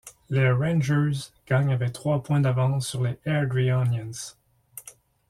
[0.31, 4.35] Les Rangers gagnent avec trois points d’avance sur les Airdrieonians.